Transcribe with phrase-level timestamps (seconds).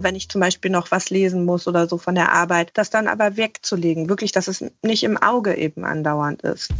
[0.00, 3.06] wenn ich zum Beispiel noch was lesen muss oder so von der Arbeit, das dann
[3.06, 4.08] aber wegzulegen.
[4.08, 6.72] Wirklich, dass es nicht im Auge eben andauernd ist.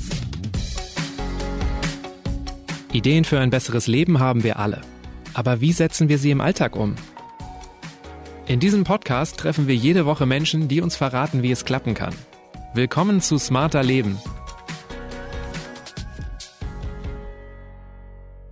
[2.93, 4.81] Ideen für ein besseres Leben haben wir alle.
[5.35, 6.97] Aber wie setzen wir sie im Alltag um?
[8.47, 12.15] In diesem Podcast treffen wir jede Woche Menschen, die uns verraten, wie es klappen kann.
[12.75, 14.19] Willkommen zu Smarter Leben.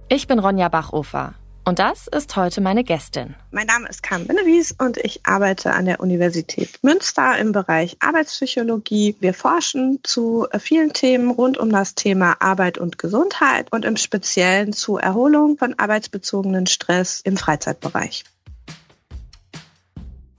[0.09, 1.35] Ich bin Ronja Bachofer
[1.69, 3.35] und das ist heute meine Gästin.
[3.51, 9.17] Mein Name ist Carmen Bennewies und ich arbeite an der Universität Münster im Bereich Arbeitspsychologie.
[9.21, 14.73] Wir forschen zu vielen Themen rund um das Thema Arbeit und Gesundheit und im Speziellen
[14.73, 18.25] zu Erholung von arbeitsbezogenen Stress im Freizeitbereich.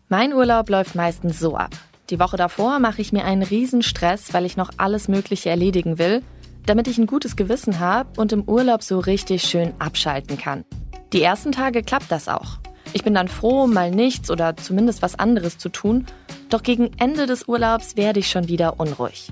[0.08, 1.76] Mein Urlaub läuft meistens so ab.
[2.10, 6.24] Die Woche davor mache ich mir einen Riesenstress, weil ich noch alles Mögliche erledigen will,
[6.66, 10.66] damit ich ein gutes Gewissen habe und im Urlaub so richtig schön abschalten kann.
[11.14, 12.60] Die ersten Tage klappt das auch.
[12.94, 16.06] Ich bin dann froh, mal nichts oder zumindest was anderes zu tun,
[16.50, 19.32] doch gegen Ende des Urlaubs werde ich schon wieder unruhig.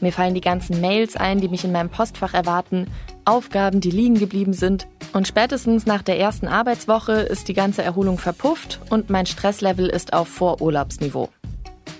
[0.00, 2.86] Mir fallen die ganzen Mails ein, die mich in meinem Postfach erwarten,
[3.24, 8.18] Aufgaben, die liegen geblieben sind, und spätestens nach der ersten Arbeitswoche ist die ganze Erholung
[8.18, 11.28] verpufft und mein Stresslevel ist auf Vorurlaubsniveau.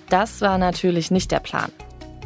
[0.09, 1.71] Das war natürlich nicht der Plan.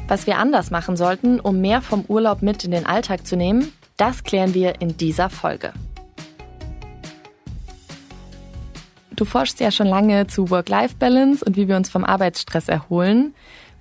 [0.08, 3.72] Was wir anders machen sollten, um mehr vom Urlaub mit in den Alltag zu nehmen,
[3.98, 5.72] das klären wir in dieser Folge.
[9.18, 13.34] Du forschst ja schon lange zu Work-Life-Balance und wie wir uns vom Arbeitsstress erholen.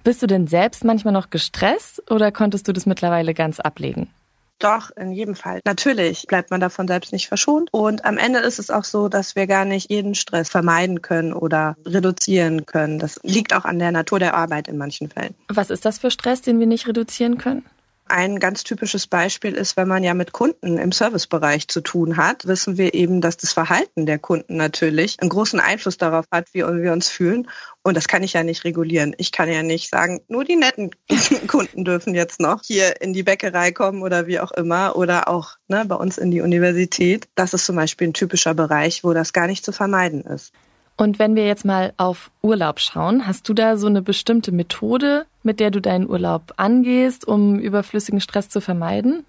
[0.04, 4.10] Bist du denn selbst manchmal noch gestresst oder konntest du das mittlerweile ganz ablegen?
[4.58, 5.60] Doch, in jedem Fall.
[5.64, 7.70] Natürlich bleibt man davon selbst nicht verschont.
[7.72, 11.34] Und am Ende ist es auch so, dass wir gar nicht jeden Stress vermeiden können
[11.34, 12.98] oder reduzieren können.
[12.98, 15.36] Das liegt auch an der Natur der Arbeit in manchen Fällen.
[15.50, 17.64] Was ist das für Stress, den wir nicht reduzieren können?
[18.10, 22.48] Ein ganz typisches Beispiel ist, wenn man ja mit Kunden im Servicebereich zu tun hat,
[22.48, 26.60] wissen wir eben, dass das Verhalten der Kunden natürlich einen großen Einfluss darauf hat, wie
[26.60, 27.48] wir uns fühlen.
[27.84, 29.16] Und das kann ich ja nicht regulieren.
[29.18, 30.92] Ich kann ja nicht sagen, nur die netten
[31.48, 35.58] Kunden dürfen jetzt noch hier in die Bäckerei kommen oder wie auch immer oder auch
[35.68, 37.28] ne, bei uns in die Universität.
[37.36, 40.54] Das ist zum Beispiel ein typischer Bereich, wo das gar nicht zu vermeiden ist.
[40.98, 45.28] Und wenn wir jetzt mal auf Urlaub schauen, hast du da so eine bestimmte Methode,
[45.48, 49.26] mit der du deinen Urlaub angehst, um überflüssigen Stress zu vermeiden?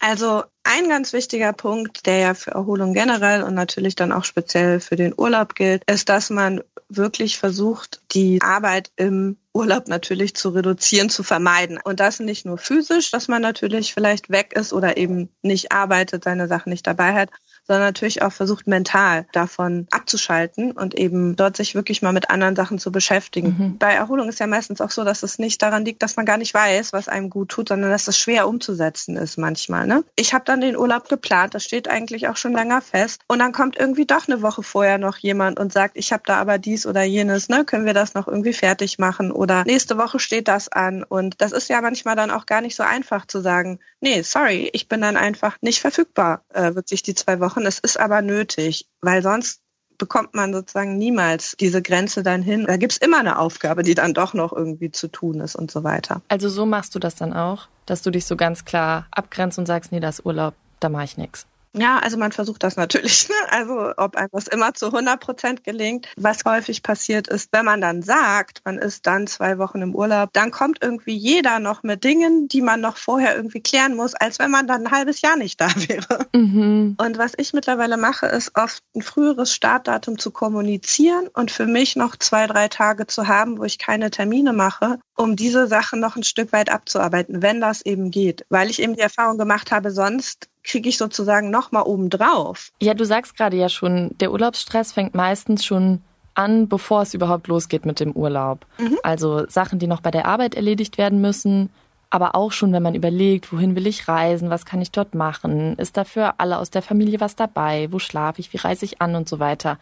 [0.00, 4.80] Also ein ganz wichtiger Punkt, der ja für Erholung generell und natürlich dann auch speziell
[4.80, 10.48] für den Urlaub gilt, ist, dass man wirklich versucht, die Arbeit im Urlaub natürlich zu
[10.48, 11.78] reduzieren, zu vermeiden.
[11.82, 16.24] Und das nicht nur physisch, dass man natürlich vielleicht weg ist oder eben nicht arbeitet,
[16.24, 17.30] seine Sachen nicht dabei hat,
[17.66, 22.56] sondern natürlich auch versucht, mental davon abzuschalten und eben dort sich wirklich mal mit anderen
[22.56, 23.56] Sachen zu beschäftigen.
[23.58, 23.78] Mhm.
[23.78, 26.38] Bei Erholung ist ja meistens auch so, dass es nicht daran liegt, dass man gar
[26.38, 29.86] nicht weiß, was einem gut tut, sondern dass es schwer umzusetzen ist manchmal.
[29.86, 30.04] Ne?
[30.16, 33.22] Ich habe dann den Urlaub geplant, das steht eigentlich auch schon länger fest.
[33.28, 36.38] Und dann kommt irgendwie doch eine Woche vorher noch jemand und sagt, ich habe da
[36.38, 37.64] aber dies oder jenes, ne?
[37.64, 39.30] können wir das noch irgendwie fertig machen?
[39.30, 41.02] Oder nächste Woche steht das an.
[41.02, 44.70] Und das ist ja manchmal dann auch gar nicht so einfach zu sagen, nee, sorry,
[44.72, 47.66] ich bin dann einfach nicht verfügbar, äh, wirklich die zwei Wochen.
[47.66, 49.60] Es ist aber nötig, weil sonst
[49.98, 52.64] bekommt man sozusagen niemals diese Grenze dann hin.
[52.66, 55.84] Da gibt's immer eine Aufgabe, die dann doch noch irgendwie zu tun ist und so
[55.84, 56.22] weiter.
[56.28, 59.66] Also so machst du das dann auch, dass du dich so ganz klar abgrenzt und
[59.66, 61.46] sagst, nee, das Urlaub, da mache ich nichts.
[61.76, 63.28] Ja, also man versucht das natürlich.
[63.30, 63.36] Ne?
[63.50, 66.08] Also ob einem das immer zu 100 Prozent gelingt.
[66.16, 70.30] Was häufig passiert ist, wenn man dann sagt, man ist dann zwei Wochen im Urlaub,
[70.32, 74.38] dann kommt irgendwie jeder noch mit Dingen, die man noch vorher irgendwie klären muss, als
[74.40, 76.26] wenn man dann ein halbes Jahr nicht da wäre.
[76.34, 76.96] Mhm.
[76.98, 81.94] Und was ich mittlerweile mache, ist oft ein früheres Startdatum zu kommunizieren und für mich
[81.94, 86.16] noch zwei, drei Tage zu haben, wo ich keine Termine mache, um diese Sachen noch
[86.16, 88.44] ein Stück weit abzuarbeiten, wenn das eben geht.
[88.48, 92.70] Weil ich eben die Erfahrung gemacht habe, sonst kriege ich sozusagen nochmal obendrauf.
[92.80, 96.02] Ja, du sagst gerade ja schon, der Urlaubsstress fängt meistens schon
[96.34, 98.66] an, bevor es überhaupt losgeht mit dem Urlaub.
[98.78, 98.98] Mhm.
[99.02, 101.70] Also Sachen, die noch bei der Arbeit erledigt werden müssen,
[102.10, 105.76] aber auch schon, wenn man überlegt, wohin will ich reisen, was kann ich dort machen,
[105.76, 109.14] ist dafür alle aus der Familie was dabei, wo schlafe ich, wie reise ich an
[109.14, 109.78] und so weiter.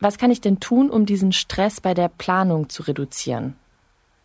[0.00, 3.56] Was kann ich denn tun, um diesen Stress bei der Planung zu reduzieren?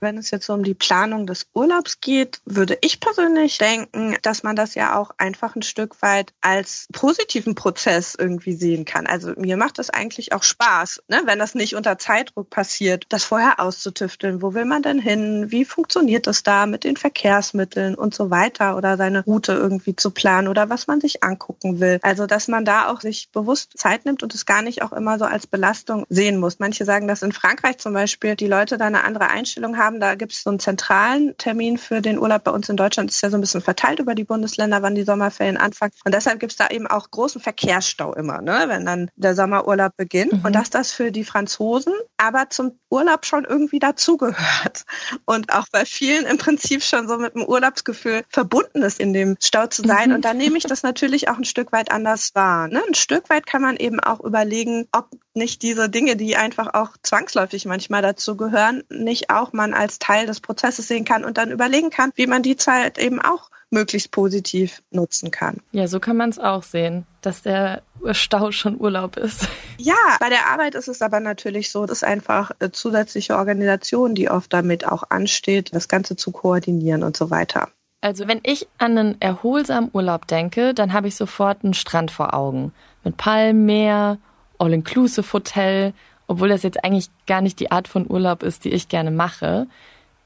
[0.05, 4.55] Wenn es jetzt um die Planung des Urlaubs geht, würde ich persönlich denken, dass man
[4.55, 9.07] das ja auch einfach ein Stück weit als positiven Prozess irgendwie sehen kann.
[9.07, 11.23] Also mir macht das eigentlich auch Spaß, ne?
[11.25, 14.43] wenn das nicht unter Zeitdruck passiert, das vorher auszutüfteln.
[14.43, 15.47] Wo will man denn hin?
[15.49, 20.11] Wie funktioniert das da mit den Verkehrsmitteln und so weiter oder seine Route irgendwie zu
[20.11, 21.97] planen oder was man sich angucken will.
[22.03, 25.17] Also dass man da auch sich bewusst Zeit nimmt und es gar nicht auch immer
[25.17, 26.59] so als Belastung sehen muss.
[26.59, 30.00] Manche sagen, dass in Frankreich zum Beispiel die Leute da eine andere Einstellung haben haben,
[30.01, 32.44] da gibt es so einen zentralen Termin für den Urlaub.
[32.44, 35.03] Bei uns in Deutschland ist ja so ein bisschen verteilt über die Bundesländer, wann die
[35.03, 35.92] Sommerferien anfangen.
[36.03, 39.95] Und deshalb gibt es da eben auch großen Verkehrsstau immer, ne, wenn dann der Sommerurlaub
[39.97, 40.33] beginnt.
[40.33, 40.45] Mhm.
[40.45, 44.86] Und dass das für die Franzosen aber zum Urlaub schon irgendwie dazugehört.
[45.25, 49.36] Und auch bei vielen im Prinzip schon so mit dem Urlaubsgefühl verbunden ist, in dem
[49.41, 50.09] Stau zu sein.
[50.09, 50.15] Mhm.
[50.15, 52.68] Und da nehme ich das natürlich auch ein Stück weit anders wahr.
[52.68, 52.81] Ne?
[52.88, 56.91] Ein Stück weit kann man eben auch überlegen, ob nicht diese Dinge, die einfach auch
[57.01, 61.51] zwangsläufig manchmal dazu gehören, nicht auch man als Teil des Prozesses sehen kann und dann
[61.51, 65.57] überlegen kann, wie man die Zeit eben auch möglichst positiv nutzen kann.
[65.71, 69.47] Ja, so kann man es auch sehen, dass der Stau schon Urlaub ist.
[69.77, 74.29] Ja, bei der Arbeit ist es aber natürlich so, dass einfach eine zusätzliche Organisation, die
[74.29, 77.69] oft damit auch ansteht, das Ganze zu koordinieren und so weiter.
[78.01, 82.33] Also wenn ich an einen erholsamen Urlaub denke, dann habe ich sofort einen Strand vor
[82.33, 82.71] Augen.
[83.03, 84.17] Mit Palmen, Meer,
[84.59, 85.93] All-Inclusive Hotel,
[86.27, 89.67] obwohl das jetzt eigentlich gar nicht die Art von Urlaub ist, die ich gerne mache.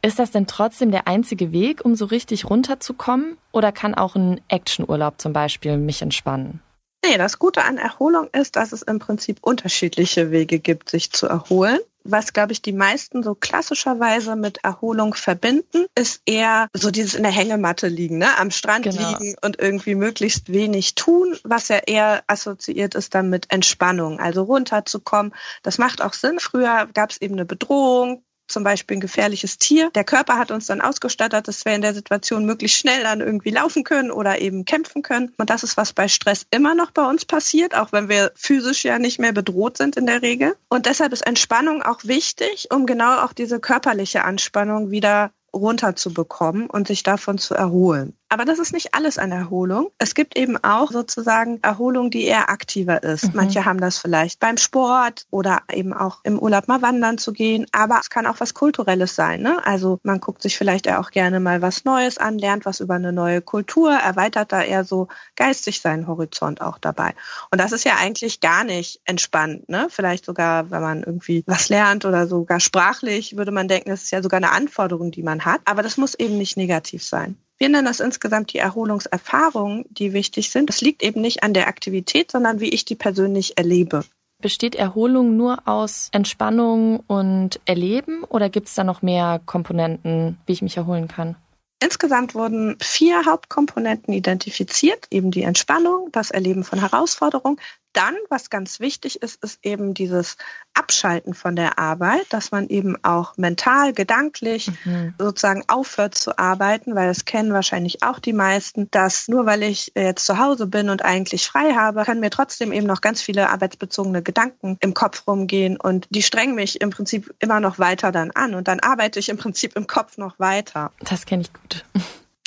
[0.01, 3.37] Ist das denn trotzdem der einzige Weg, um so richtig runterzukommen?
[3.51, 6.61] Oder kann auch ein Actionurlaub zum Beispiel mich entspannen?
[7.05, 11.27] Nee, das Gute an Erholung ist, dass es im Prinzip unterschiedliche Wege gibt, sich zu
[11.27, 11.79] erholen.
[12.04, 17.24] Was, glaube ich, die meisten so klassischerweise mit Erholung verbinden, ist eher so dieses in
[17.24, 18.38] der Hängematte liegen, ne?
[18.38, 19.18] am Strand genau.
[19.18, 24.44] liegen und irgendwie möglichst wenig tun, was ja eher assoziiert ist dann mit Entspannung, also
[24.44, 25.34] runterzukommen.
[25.63, 26.40] Das macht auch Sinn.
[26.40, 29.90] Früher gab es eben eine Bedrohung, zum Beispiel ein gefährliches Tier.
[29.92, 33.51] Der Körper hat uns dann ausgestattet, dass wir in der Situation möglichst schnell dann irgendwie
[33.51, 35.31] laufen können oder eben kämpfen können.
[35.38, 38.84] Und das ist, was bei Stress immer noch bei uns passiert, auch wenn wir physisch
[38.84, 40.56] ja nicht mehr bedroht sind in der Regel.
[40.69, 46.88] Und deshalb ist Entspannung auch wichtig, um genau auch diese körperliche Anspannung wieder runterzubekommen und
[46.88, 48.19] sich davon zu erholen.
[48.31, 49.91] Aber das ist nicht alles an Erholung.
[49.97, 53.29] Es gibt eben auch sozusagen Erholung, die eher aktiver ist.
[53.29, 53.31] Mhm.
[53.33, 57.65] Manche haben das vielleicht beim Sport oder eben auch im Urlaub mal wandern zu gehen.
[57.71, 59.41] Aber es kann auch was Kulturelles sein.
[59.41, 59.65] Ne?
[59.65, 63.11] Also man guckt sich vielleicht auch gerne mal was Neues an, lernt was über eine
[63.11, 67.15] neue Kultur, erweitert da eher so geistig seinen Horizont auch dabei.
[67.49, 69.69] Und das ist ja eigentlich gar nicht entspannt.
[69.69, 69.87] Ne?
[69.89, 74.11] Vielleicht sogar, wenn man irgendwie was lernt oder sogar sprachlich, würde man denken, das ist
[74.11, 75.61] ja sogar eine Anforderung, die man hat.
[75.65, 77.35] Aber das muss eben nicht negativ sein.
[77.59, 80.69] Wir nennen das insgesamt die Erholungserfahrungen, die wichtig sind.
[80.69, 84.06] Das liegt eben nicht an der Aktivität, sondern wie ich die persönlich erlebe.
[84.41, 90.53] Besteht Erholung nur aus Entspannung und Erleben oder gibt es da noch mehr Komponenten, wie
[90.53, 91.35] ich mich erholen kann?
[91.81, 97.59] Insgesamt wurden vier Hauptkomponenten identifiziert, eben die Entspannung, das Erleben von Herausforderungen,
[97.94, 100.38] dann, was ganz wichtig ist, ist eben dieses
[100.74, 105.13] Abschalten von der Arbeit, dass man eben auch mental, gedanklich mhm.
[105.18, 109.91] sozusagen aufhört zu arbeiten, weil das kennen wahrscheinlich auch die meisten, dass nur weil ich
[109.95, 113.50] jetzt zu Hause bin und eigentlich frei habe, können mir trotzdem eben noch ganz viele
[113.50, 118.31] arbeitsbezogene Gedanken im Kopf rumgehen und die strengen mich im Prinzip immer noch weiter dann
[118.31, 120.91] an und dann arbeite ich im Prinzip im Kopf noch weiter.
[121.01, 121.86] Das kenne ich gut.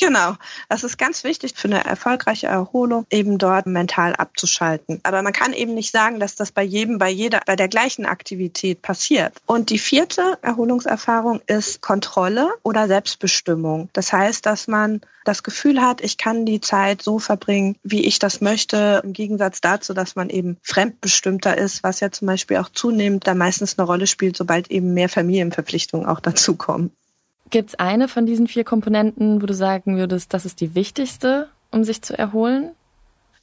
[0.02, 0.34] Genau,
[0.68, 4.98] das ist ganz wichtig für eine erfolgreiche Erholung, eben dort mental abzuschalten.
[5.04, 8.04] Aber man kann eben nicht sagen, dass das bei jedem, bei jeder, bei der gleichen
[8.04, 9.32] Aktivität passiert.
[9.46, 13.90] Und die vierte Erholungserfahrung ist Kontrolle oder Selbstbestimmung.
[13.92, 18.18] Das heißt, dass man das Gefühl hat, ich kann die Zeit so verbringen, wie ich
[18.18, 22.70] das möchte, im Gegensatz dazu, dass man eben fremdbestimmter ist, was ja zum Beispiel auch
[22.70, 26.90] zunehmend da meistens eine Rolle spielt, sobald eben mehr Familienverpflichtungen auch dazukommen.
[27.52, 31.50] Gibt es eine von diesen vier Komponenten, wo du sagen würdest, das ist die wichtigste,
[31.70, 32.70] um sich zu erholen?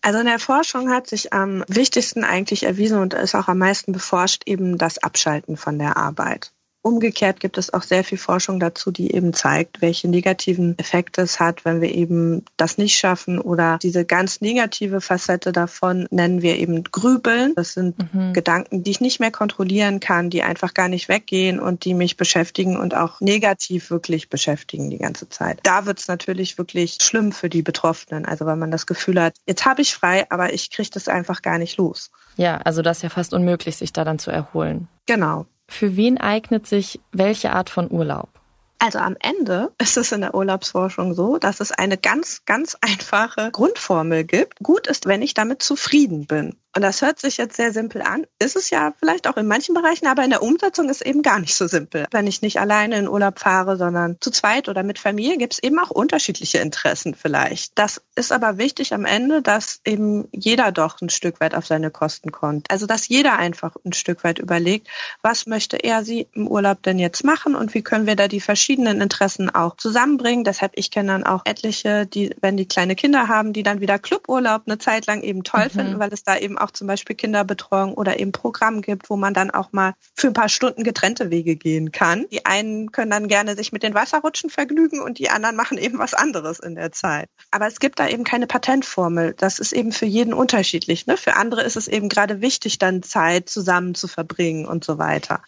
[0.02, 3.92] Also in der Forschung hat sich am wichtigsten eigentlich erwiesen und ist auch am meisten
[3.92, 6.52] beforscht eben das Abschalten von der Arbeit.
[6.82, 11.40] Umgekehrt gibt es auch sehr viel Forschung dazu, die eben zeigt, welche negativen Effekte es
[11.40, 16.58] hat, wenn wir eben das nicht schaffen oder diese ganz negative Facette davon nennen wir
[16.58, 17.54] eben Grübeln.
[17.56, 18.32] Das sind mhm.
[18.32, 22.16] Gedanken, die ich nicht mehr kontrollieren kann, die einfach gar nicht weggehen und die mich
[22.16, 25.60] beschäftigen und auch negativ wirklich beschäftigen die ganze Zeit.
[25.64, 28.26] Da wird es natürlich wirklich schlimm für die Betroffenen.
[28.26, 31.42] Also wenn man das Gefühl hat, jetzt habe ich frei, aber ich kriege das einfach
[31.42, 32.10] gar nicht los.
[32.38, 34.88] Ja, also das ist ja fast unmöglich, sich da dann zu erholen.
[35.08, 35.46] Genau.
[35.70, 38.30] Für wen eignet sich welche Art von Urlaub?
[38.80, 43.52] Also am Ende ist es in der Urlaubsforschung so, dass es eine ganz, ganz einfache
[43.52, 44.60] Grundformel gibt.
[44.64, 46.56] Gut ist, wenn ich damit zufrieden bin.
[46.76, 49.74] Und das hört sich jetzt sehr simpel an, ist es ja vielleicht auch in manchen
[49.74, 52.06] Bereichen, aber in der Umsetzung ist eben gar nicht so simpel.
[52.12, 55.64] Wenn ich nicht alleine in Urlaub fahre, sondern zu zweit oder mit Familie, gibt es
[55.64, 57.72] eben auch unterschiedliche Interessen vielleicht.
[57.76, 61.90] Das ist aber wichtig am Ende, dass eben jeder doch ein Stück weit auf seine
[61.90, 62.70] Kosten kommt.
[62.70, 64.88] Also dass jeder einfach ein Stück weit überlegt,
[65.24, 68.42] was möchte er sie im Urlaub denn jetzt machen und wie können wir da die
[68.42, 70.44] verschiedenen Interessen auch zusammenbringen.
[70.44, 73.98] Deshalb, ich kenne dann auch etliche, die, wenn die kleine Kinder haben, die dann wieder
[73.98, 75.70] Cluburlaub eine Zeit lang eben toll mhm.
[75.70, 79.34] finden, weil es da eben auch zum Beispiel Kinderbetreuung oder eben Programm gibt, wo man
[79.34, 82.26] dann auch mal für ein paar Stunden getrennte Wege gehen kann.
[82.32, 86.00] Die einen können dann gerne sich mit den Wasserrutschen vergnügen und die anderen machen eben
[86.00, 87.30] was anderes in der Zeit.
[87.52, 89.34] Aber es gibt da eben keine Patentformel.
[89.38, 91.08] Das ist eben für jeden unterschiedlich.
[91.08, 91.18] Ne?
[91.18, 95.42] Für andere ist es eben gerade wichtig, dann Zeit zusammen zu verbringen und so weiter.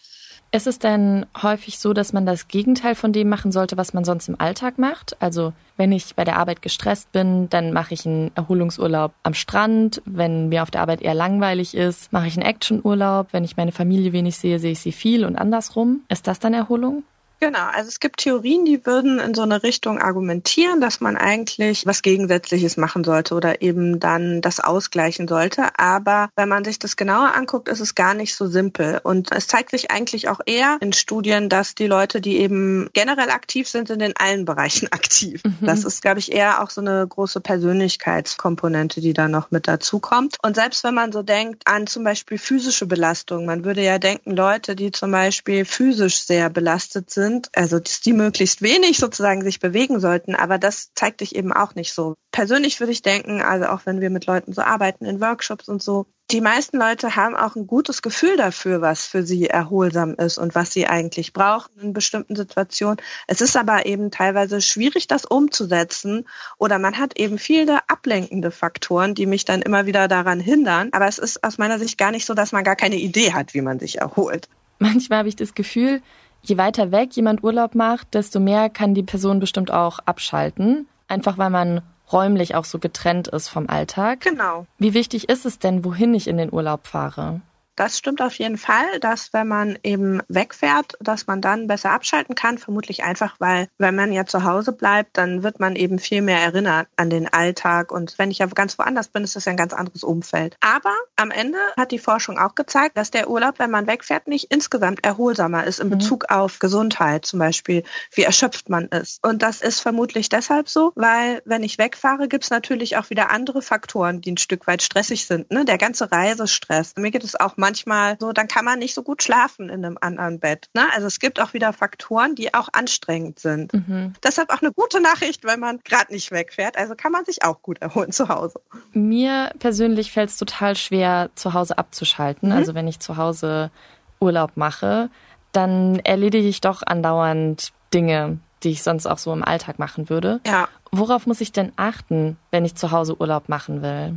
[0.54, 4.04] Ist es denn häufig so, dass man das Gegenteil von dem machen sollte, was man
[4.04, 5.16] sonst im Alltag macht?
[5.18, 10.02] Also wenn ich bei der Arbeit gestresst bin, dann mache ich einen Erholungsurlaub am Strand.
[10.04, 13.28] Wenn mir auf der Arbeit eher langweilig ist, mache ich einen Actionurlaub.
[13.32, 16.02] Wenn ich meine Familie wenig sehe, sehe ich sie viel und andersrum.
[16.10, 17.02] Ist das dann Erholung?
[17.42, 21.84] Genau, also es gibt Theorien, die würden in so eine Richtung argumentieren, dass man eigentlich
[21.86, 25.76] was Gegensätzliches machen sollte oder eben dann das ausgleichen sollte.
[25.76, 29.00] Aber wenn man sich das genauer anguckt, ist es gar nicht so simpel.
[29.02, 33.30] Und es zeigt sich eigentlich auch eher in Studien, dass die Leute, die eben generell
[33.30, 35.42] aktiv sind, sind in allen Bereichen aktiv.
[35.42, 35.66] Mhm.
[35.66, 39.98] Das ist, glaube ich, eher auch so eine große Persönlichkeitskomponente, die da noch mit dazu
[39.98, 40.36] kommt.
[40.44, 44.36] Und selbst wenn man so denkt an zum Beispiel physische Belastung, man würde ja denken,
[44.36, 49.42] Leute, die zum Beispiel physisch sehr belastet sind, sind, also dass die möglichst wenig sozusagen
[49.42, 52.14] sich bewegen sollten, aber das zeigt sich eben auch nicht so.
[52.30, 55.82] Persönlich würde ich denken, also auch wenn wir mit Leuten so arbeiten in Workshops und
[55.82, 60.38] so, die meisten Leute haben auch ein gutes Gefühl dafür, was für sie erholsam ist
[60.38, 62.96] und was sie eigentlich brauchen in bestimmten Situationen.
[63.26, 69.14] Es ist aber eben teilweise schwierig, das umzusetzen oder man hat eben viele ablenkende Faktoren,
[69.14, 70.88] die mich dann immer wieder daran hindern.
[70.92, 73.52] Aber es ist aus meiner Sicht gar nicht so, dass man gar keine Idee hat,
[73.52, 74.48] wie man sich erholt.
[74.78, 76.02] Manchmal habe ich das Gefühl,
[76.42, 80.86] je weiter weg jemand Urlaub macht, desto mehr kann die Person bestimmt auch abschalten.
[81.08, 81.82] Einfach weil man
[82.12, 84.20] räumlich auch so getrennt ist vom Alltag.
[84.20, 84.66] Genau.
[84.78, 87.40] Wie wichtig ist es denn, wohin ich in den Urlaub fahre?
[87.76, 92.34] Das stimmt auf jeden Fall, dass wenn man eben wegfährt, dass man dann besser abschalten
[92.34, 92.58] kann.
[92.58, 96.38] Vermutlich einfach, weil wenn man ja zu Hause bleibt, dann wird man eben viel mehr
[96.38, 97.90] erinnert an den Alltag.
[97.90, 100.56] Und wenn ich ja ganz woanders bin, ist das ja ein ganz anderes Umfeld.
[100.60, 104.52] Aber am Ende hat die Forschung auch gezeigt, dass der Urlaub, wenn man wegfährt, nicht
[104.52, 105.92] insgesamt erholsamer ist in mhm.
[105.92, 109.24] Bezug auf Gesundheit, zum Beispiel, wie erschöpft man ist.
[109.24, 113.30] Und das ist vermutlich deshalb so, weil wenn ich wegfahre, gibt es natürlich auch wieder
[113.30, 115.50] andere Faktoren, die ein Stück weit stressig sind.
[115.50, 115.64] Ne?
[115.64, 116.94] Der ganze Reisestress.
[116.96, 119.96] Mir geht es auch manchmal so, dann kann man nicht so gut schlafen in einem
[120.00, 120.68] anderen Bett.
[120.74, 120.82] Ne?
[120.92, 123.72] Also es gibt auch wieder Faktoren, die auch anstrengend sind.
[123.72, 124.14] Mhm.
[124.22, 126.76] Deshalb auch eine gute Nachricht, wenn man gerade nicht wegfährt.
[126.76, 128.60] Also kann man sich auch gut erholen zu Hause.
[128.92, 132.48] Mir persönlich fällt es total schwer, zu Hause abzuschalten.
[132.48, 132.56] Mhm.
[132.56, 133.70] Also wenn ich zu Hause
[134.18, 135.08] Urlaub mache,
[135.52, 140.40] dann erledige ich doch andauernd Dinge, die ich sonst auch so im Alltag machen würde.
[140.46, 140.68] Ja.
[140.90, 144.16] Worauf muss ich denn achten, wenn ich zu Hause Urlaub machen will?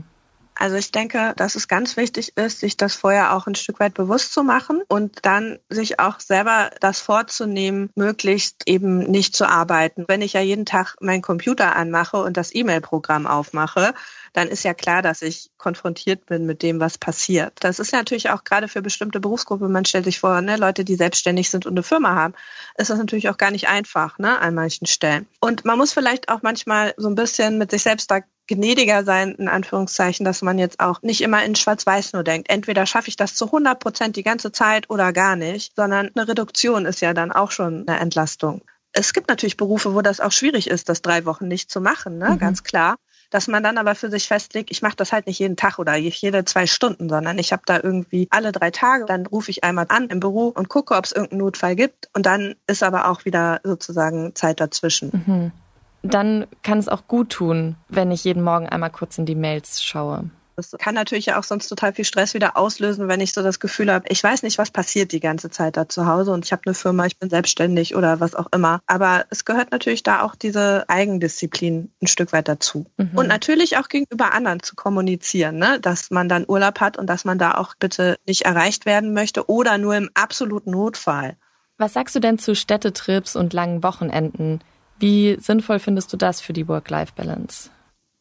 [0.55, 3.93] Also ich denke, dass es ganz wichtig ist, sich das vorher auch ein Stück weit
[3.93, 10.05] bewusst zu machen und dann sich auch selber das vorzunehmen, möglichst eben nicht zu arbeiten.
[10.07, 13.93] Wenn ich ja jeden Tag meinen Computer anmache und das E-Mail-Programm aufmache,
[14.31, 17.53] dann ist ja klar, dass ich konfrontiert bin mit dem, was passiert.
[17.59, 20.95] Das ist natürlich auch gerade für bestimmte Berufsgruppen, man stellt sich vor, ne, Leute, die
[20.95, 22.33] selbstständig sind und eine Firma haben,
[22.77, 25.27] ist das natürlich auch gar nicht einfach, ne, an manchen Stellen.
[25.39, 29.35] Und man muss vielleicht auch manchmal so ein bisschen mit sich selbst da gnädiger sein,
[29.35, 32.49] in Anführungszeichen, dass man jetzt auch nicht immer in Schwarz-Weiß nur denkt.
[32.49, 36.27] Entweder schaffe ich das zu 100 Prozent die ganze Zeit oder gar nicht, sondern eine
[36.27, 38.61] Reduktion ist ja dann auch schon eine Entlastung.
[38.91, 42.17] Es gibt natürlich Berufe, wo das auch schwierig ist, das drei Wochen nicht zu machen,
[42.17, 42.31] ne?
[42.31, 42.39] Mhm.
[42.39, 42.95] ganz klar.
[43.31, 45.95] Dass man dann aber für sich festlegt, ich mache das halt nicht jeden Tag oder
[45.95, 49.87] jede zwei Stunden, sondern ich habe da irgendwie alle drei Tage, dann rufe ich einmal
[49.89, 53.25] an im Büro und gucke, ob es irgendeinen Notfall gibt und dann ist aber auch
[53.25, 55.23] wieder sozusagen Zeit dazwischen.
[55.25, 55.51] Mhm
[56.13, 59.83] dann kann es auch gut tun, wenn ich jeden Morgen einmal kurz in die Mails
[59.83, 60.29] schaue.
[60.55, 63.59] Das kann natürlich ja auch sonst total viel Stress wieder auslösen, wenn ich so das
[63.59, 66.53] Gefühl habe, ich weiß nicht, was passiert die ganze Zeit da zu Hause und ich
[66.53, 68.79] habe eine Firma, ich bin selbstständig oder was auch immer.
[68.87, 72.85] Aber es gehört natürlich da auch diese Eigendisziplin ein Stück weit dazu.
[72.97, 73.11] Mhm.
[73.15, 75.79] Und natürlich auch gegenüber anderen zu kommunizieren, ne?
[75.81, 79.49] dass man dann Urlaub hat und dass man da auch bitte nicht erreicht werden möchte
[79.49, 81.35] oder nur im absoluten Notfall.
[81.77, 84.61] Was sagst du denn zu Städtetrips und langen Wochenenden?
[84.99, 87.69] Wie sinnvoll findest du das für die Work-Life-Balance?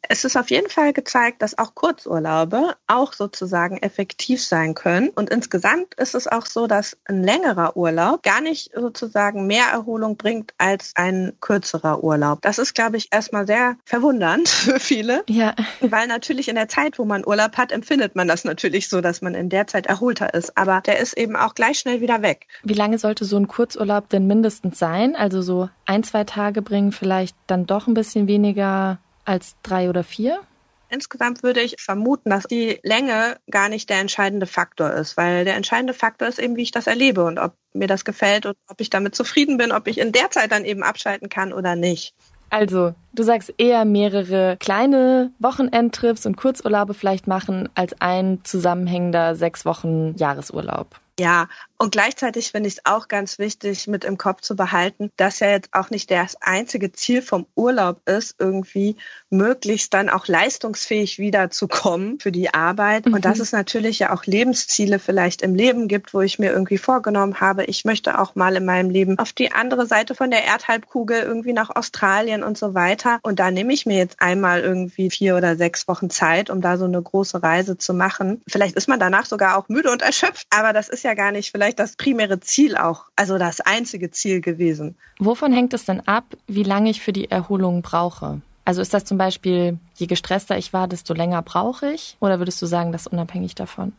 [0.08, 5.10] Es ist auf jeden Fall gezeigt, dass auch Kurzurlaube auch sozusagen effektiv sein können.
[5.10, 10.16] Und insgesamt ist es auch so, dass ein längerer Urlaub gar nicht sozusagen mehr Erholung
[10.16, 12.42] bringt als ein kürzerer Urlaub.
[12.42, 15.24] Das ist, glaube ich, erstmal sehr verwundernd für viele.
[15.28, 15.54] Ja.
[15.80, 19.22] Weil natürlich in der Zeit, wo man Urlaub hat, empfindet man das natürlich so, dass
[19.22, 20.56] man in der Zeit erholter ist.
[20.56, 22.46] Aber der ist eben auch gleich schnell wieder weg.
[22.62, 25.16] Wie lange sollte so ein Kurzurlaub denn mindestens sein?
[25.16, 30.04] Also so ein, zwei Tage bringen vielleicht dann doch ein bisschen weniger als drei oder
[30.04, 30.40] vier?
[30.88, 35.56] Insgesamt würde ich vermuten, dass die Länge gar nicht der entscheidende Faktor ist, weil der
[35.56, 38.80] entscheidende Faktor ist eben, wie ich das erlebe und ob mir das gefällt und ob
[38.80, 42.14] ich damit zufrieden bin, ob ich in der Zeit dann eben abschalten kann oder nicht.
[42.50, 49.64] Also Du sagst eher mehrere kleine Wochenendtrips und Kurzurlaube vielleicht machen als ein zusammenhängender sechs
[49.64, 51.00] Wochen Jahresurlaub.
[51.20, 51.46] Ja,
[51.84, 55.50] und gleichzeitig finde ich es auch ganz wichtig, mit im Kopf zu behalten, dass ja
[55.50, 58.96] jetzt auch nicht das einzige Ziel vom Urlaub ist, irgendwie
[59.28, 63.04] möglichst dann auch leistungsfähig wiederzukommen für die Arbeit.
[63.04, 63.12] Mhm.
[63.12, 66.78] Und dass es natürlich ja auch Lebensziele vielleicht im Leben gibt, wo ich mir irgendwie
[66.78, 70.44] vorgenommen habe, ich möchte auch mal in meinem Leben auf die andere Seite von der
[70.44, 73.18] Erdhalbkugel irgendwie nach Australien und so weiter.
[73.22, 76.78] Und da nehme ich mir jetzt einmal irgendwie vier oder sechs Wochen Zeit, um da
[76.78, 78.40] so eine große Reise zu machen.
[78.48, 81.50] Vielleicht ist man danach sogar auch müde und erschöpft, aber das ist ja gar nicht
[81.50, 84.96] vielleicht vielleicht das primäre Ziel auch, also das einzige Ziel gewesen.
[85.18, 88.40] Wovon hängt es denn ab, wie lange ich für die Erholung brauche?
[88.64, 92.16] Also ist das zum Beispiel, je gestresster ich war, desto länger brauche ich?
[92.20, 93.92] Oder würdest du sagen, das unabhängig davon?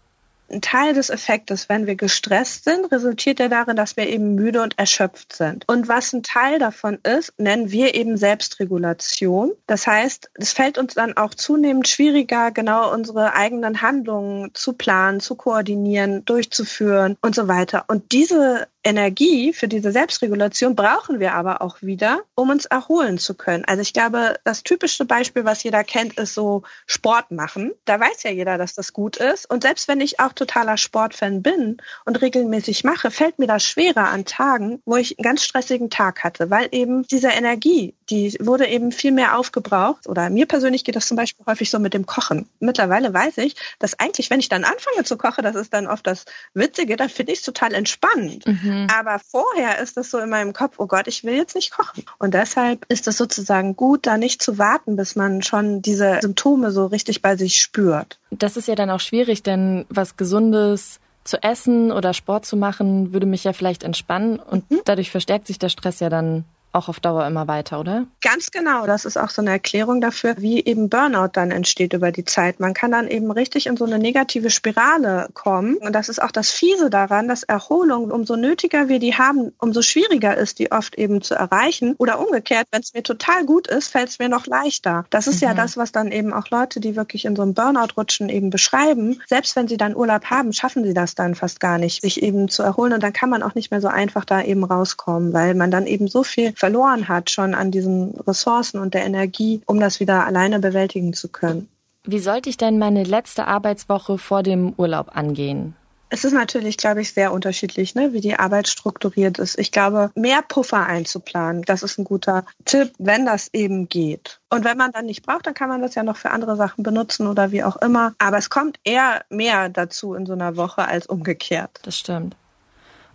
[0.49, 4.61] Ein Teil des Effektes, wenn wir gestresst sind, resultiert ja darin, dass wir eben müde
[4.61, 5.67] und erschöpft sind.
[5.67, 9.53] Und was ein Teil davon ist, nennen wir eben Selbstregulation.
[9.67, 15.19] Das heißt, es fällt uns dann auch zunehmend schwieriger, genau unsere eigenen Handlungen zu planen,
[15.19, 17.85] zu koordinieren, durchzuführen und so weiter.
[17.87, 23.33] Und diese Energie für diese Selbstregulation brauchen wir aber auch wieder, um uns erholen zu
[23.33, 23.65] können.
[23.65, 27.73] Also ich glaube, das typischste Beispiel, was jeder kennt, ist so Sport machen.
[27.85, 29.49] Da weiß ja jeder, dass das gut ist.
[29.49, 34.09] Und selbst wenn ich auch totaler Sportfan bin und regelmäßig mache, fällt mir das schwerer
[34.09, 38.67] an Tagen, wo ich einen ganz stressigen Tag hatte, weil eben diese Energie, die wurde
[38.67, 40.07] eben viel mehr aufgebraucht.
[40.07, 42.47] Oder mir persönlich geht das zum Beispiel häufig so mit dem Kochen.
[42.59, 46.05] Mittlerweile weiß ich, dass eigentlich, wenn ich dann anfange zu kochen, das ist dann oft
[46.05, 48.45] das Witzige, dann finde ich es total entspannend.
[48.45, 48.74] Mhm.
[48.83, 48.87] Mhm.
[48.95, 52.03] Aber vorher ist das so in meinem Kopf, oh Gott, ich will jetzt nicht kochen.
[52.19, 56.71] Und deshalb ist es sozusagen gut, da nicht zu warten, bis man schon diese Symptome
[56.71, 58.19] so richtig bei sich spürt.
[58.31, 63.11] Das ist ja dann auch schwierig, denn was Gesundes zu essen oder Sport zu machen,
[63.11, 64.81] würde mich ja vielleicht entspannen und mhm.
[64.85, 68.05] dadurch verstärkt sich der Stress ja dann auch auf Dauer immer weiter, oder?
[68.21, 68.85] Ganz genau.
[68.85, 72.59] Das ist auch so eine Erklärung dafür, wie eben Burnout dann entsteht über die Zeit.
[72.59, 75.77] Man kann dann eben richtig in so eine negative Spirale kommen.
[75.77, 79.81] Und das ist auch das Fiese daran, dass Erholung, umso nötiger wir die haben, umso
[79.81, 81.95] schwieriger ist, die oft eben zu erreichen.
[81.97, 85.05] Oder umgekehrt, wenn es mir total gut ist, fällt es mir noch leichter.
[85.09, 85.47] Das ist mhm.
[85.47, 88.49] ja das, was dann eben auch Leute, die wirklich in so einem Burnout rutschen, eben
[88.49, 89.21] beschreiben.
[89.27, 92.49] Selbst wenn sie dann Urlaub haben, schaffen sie das dann fast gar nicht, sich eben
[92.49, 92.93] zu erholen.
[92.93, 95.87] Und dann kann man auch nicht mehr so einfach da eben rauskommen, weil man dann
[95.87, 100.25] eben so viel verloren hat schon an diesen Ressourcen und der Energie, um das wieder
[100.25, 101.69] alleine bewältigen zu können.
[102.05, 105.75] Wie sollte ich denn meine letzte Arbeitswoche vor dem Urlaub angehen?
[106.09, 109.59] Es ist natürlich, glaube ich, sehr unterschiedlich, ne, wie die Arbeit strukturiert ist.
[109.59, 114.39] Ich glaube, mehr Puffer einzuplanen, das ist ein guter Tipp, wenn das eben geht.
[114.49, 116.83] Und wenn man dann nicht braucht, dann kann man das ja noch für andere Sachen
[116.83, 118.15] benutzen oder wie auch immer.
[118.17, 121.79] Aber es kommt eher mehr dazu in so einer Woche als umgekehrt.
[121.83, 122.35] Das stimmt.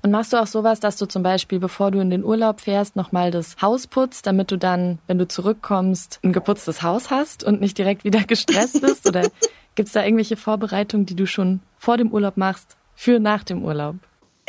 [0.03, 2.97] Und machst du auch sowas, dass du zum Beispiel, bevor du in den Urlaub fährst,
[2.97, 7.61] nochmal das Haus putzt, damit du dann, wenn du zurückkommst, ein geputztes Haus hast und
[7.61, 9.07] nicht direkt wieder gestresst bist?
[9.07, 9.29] Oder
[9.75, 13.63] gibt es da irgendwelche Vorbereitungen, die du schon vor dem Urlaub machst, für nach dem
[13.63, 13.97] Urlaub?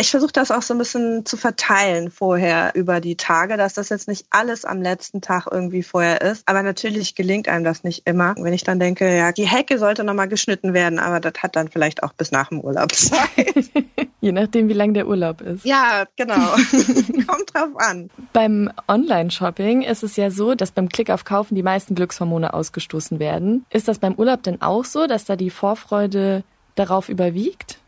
[0.02, 3.90] Ich versuche das auch so ein bisschen zu verteilen vorher über die Tage, dass das
[3.90, 6.44] jetzt nicht alles am letzten Tag irgendwie vorher ist.
[6.48, 8.36] Aber natürlich gelingt einem das nicht immer.
[8.38, 11.70] Wenn ich dann denke, ja, die Hecke sollte nochmal geschnitten werden, aber das hat dann
[11.70, 13.22] vielleicht auch bis nach dem Urlaub Zeit.
[14.22, 15.66] Je nachdem, wie lang der Urlaub ist.
[15.66, 16.36] Ja, genau.
[17.28, 18.10] Kommt drauf an.
[18.34, 23.20] Beim Online-Shopping ist es ja so, dass beim Klick auf Kaufen die meisten Glückshormone ausgestoßen
[23.20, 23.66] werden.
[23.70, 26.44] Ist das beim Urlaub denn auch so, dass da die Vorfreude
[26.76, 27.81] darauf überwiegt?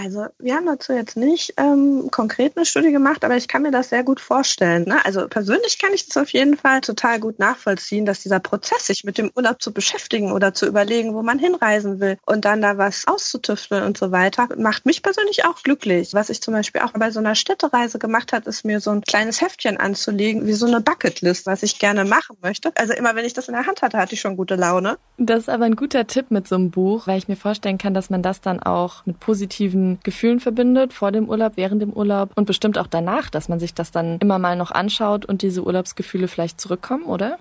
[0.00, 3.72] Also wir haben dazu jetzt nicht ähm, konkret eine Studie gemacht, aber ich kann mir
[3.72, 4.84] das sehr gut vorstellen.
[4.84, 5.04] Ne?
[5.04, 9.02] Also persönlich kann ich das auf jeden Fall total gut nachvollziehen, dass dieser Prozess, sich
[9.02, 12.78] mit dem Urlaub zu beschäftigen oder zu überlegen, wo man hinreisen will und dann da
[12.78, 16.14] was auszutüfteln und so weiter, macht mich persönlich auch glücklich.
[16.14, 19.00] Was ich zum Beispiel auch bei so einer Städtereise gemacht hat, ist mir so ein
[19.00, 22.70] kleines Heftchen anzulegen, wie so eine Bucketlist, was ich gerne machen möchte.
[22.76, 24.96] Also immer wenn ich das in der Hand hatte, hatte ich schon gute Laune.
[25.16, 27.94] Das ist aber ein guter Tipp mit so einem Buch, weil ich mir vorstellen kann,
[27.94, 32.30] dass man das dann auch mit positiven Gefühlen verbindet, vor dem Urlaub, während dem Urlaub
[32.34, 35.64] und bestimmt auch danach, dass man sich das dann immer mal noch anschaut und diese
[35.64, 37.38] Urlaubsgefühle vielleicht zurückkommen, oder?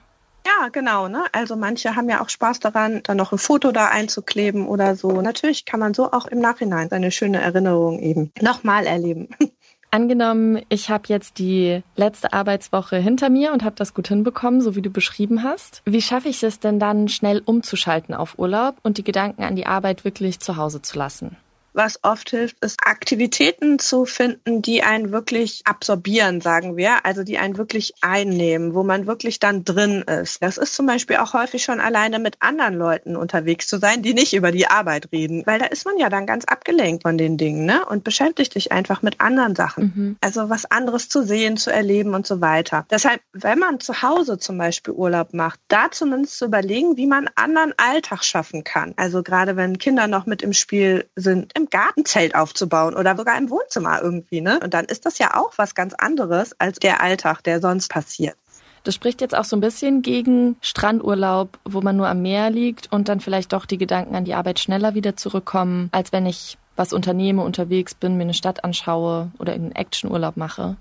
[0.47, 1.09] Ja, genau.
[1.09, 1.25] Ne?
[1.33, 5.21] Also manche haben ja auch Spaß daran, dann noch ein Foto da einzukleben oder so.
[5.21, 9.27] Natürlich kann man so auch im Nachhinein seine schöne Erinnerung eben nochmal erleben.
[9.89, 14.75] Angenommen, ich habe jetzt die letzte Arbeitswoche hinter mir und habe das gut hinbekommen, so
[14.75, 15.81] wie du beschrieben hast.
[15.85, 19.65] Wie schaffe ich es denn dann, schnell umzuschalten auf Urlaub und die Gedanken an die
[19.65, 21.37] Arbeit wirklich zu Hause zu lassen?
[21.73, 27.37] Was oft hilft, ist Aktivitäten zu finden, die einen wirklich absorbieren, sagen wir, also die
[27.37, 30.41] einen wirklich einnehmen, wo man wirklich dann drin ist.
[30.41, 34.13] Das ist zum Beispiel auch häufig schon alleine mit anderen Leuten unterwegs zu sein, die
[34.13, 37.37] nicht über die Arbeit reden, weil da ist man ja dann ganz abgelenkt von den
[37.37, 37.85] Dingen ne?
[37.85, 39.93] und beschäftigt sich einfach mit anderen Sachen.
[39.95, 40.17] Mhm.
[40.21, 42.85] Also was anderes zu sehen, zu erleben und so weiter.
[42.89, 47.29] Deshalb, wenn man zu Hause zum Beispiel Urlaub macht, da zumindest zu überlegen, wie man
[47.35, 48.93] anderen Alltag schaffen kann.
[48.97, 53.49] Also gerade wenn Kinder noch mit im Spiel sind, im Gartenzelt aufzubauen oder sogar im
[53.49, 54.41] Wohnzimmer irgendwie.
[54.41, 54.59] Ne?
[54.63, 58.35] Und dann ist das ja auch was ganz anderes als der Alltag, der sonst passiert.
[58.83, 62.91] Das spricht jetzt auch so ein bisschen gegen Strandurlaub, wo man nur am Meer liegt
[62.91, 66.57] und dann vielleicht doch die Gedanken an die Arbeit schneller wieder zurückkommen, als wenn ich
[66.77, 70.77] was unternehme, unterwegs bin, mir eine Stadt anschaue oder einen Actionurlaub mache.